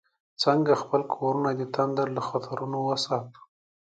څنګه 0.43 0.73
خپل 0.81 1.01
کورونه 1.13 1.49
د 1.59 1.61
تندر 1.75 2.07
له 2.17 2.21
خطرونو 2.29 2.77
وساتو؟ 2.87 3.39